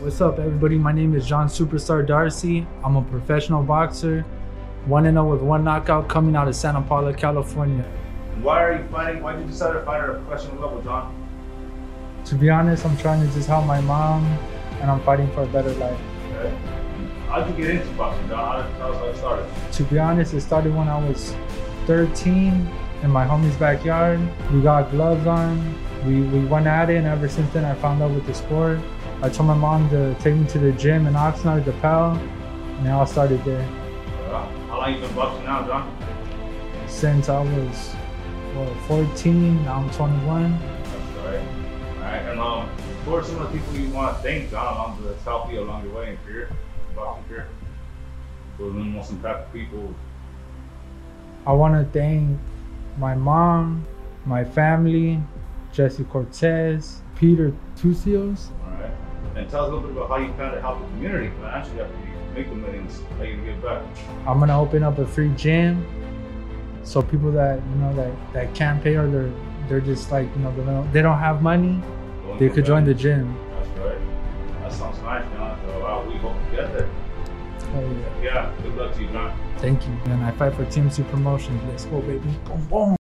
[0.00, 0.78] What's up, everybody?
[0.78, 2.66] My name is John Superstar Darcy.
[2.82, 4.22] I'm a professional boxer,
[4.86, 7.84] 1 0 with one knockout coming out of Santa Paula, California.
[8.40, 9.22] Why are you fighting?
[9.22, 11.14] Why did you decide to fight at a professional level, John?
[12.24, 14.24] To be honest, I'm trying to just help my mom
[14.80, 16.00] and I'm fighting for a better life.
[16.32, 16.56] Okay.
[17.28, 18.62] How'd you get into boxing, John?
[18.62, 19.72] How tell us how it started.
[19.72, 21.34] To be honest, it started when I was
[21.86, 22.66] 13
[23.02, 24.18] in my homie's backyard.
[24.50, 25.74] We got gloves on.
[26.06, 28.78] We, we went at it, and ever since then, I found out with the sport.
[29.22, 32.86] I told my mom to take me to the gym in Oxnard, the PAL, and
[32.86, 33.62] it all started there.
[34.30, 35.94] How long you been boxing now, John?
[36.88, 37.94] Since I was
[38.54, 40.58] what, 14, now I'm 21.
[40.58, 41.38] That's all right.
[41.38, 42.66] All right, and um,
[43.04, 45.60] who are some of the people you want to thank, John, along that's helped you
[45.60, 46.48] along your way in career,
[46.96, 47.48] boxing career?
[48.56, 49.94] Who are the most impactful people?
[51.46, 52.38] I want to thank
[52.96, 53.86] my mom,
[54.24, 55.20] my family,
[55.74, 58.48] Jesse Cortez, Peter Tucios.
[59.36, 61.80] And tell us a little bit about how you plan to help the community financially
[61.80, 63.02] after you make the millions.
[63.18, 63.82] How you give back?
[64.26, 65.86] I'm gonna open up a free gym,
[66.82, 69.32] so people that you know that that can't pay or they're
[69.68, 71.80] they're just like you know they don't, they don't have money,
[72.24, 73.36] Go and they could join the gym.
[73.54, 73.98] That's right.
[74.62, 75.58] That sounds nice, John.
[75.64, 76.88] So we hope to get there.
[77.72, 77.80] Oh,
[78.22, 78.22] yeah.
[78.22, 78.52] Yeah.
[78.62, 79.38] Good luck to you, John.
[79.58, 79.92] Thank you.
[80.06, 81.62] And I fight for TMC Promotions.
[81.68, 82.20] Let's go, baby.
[82.46, 82.99] Boom, boom.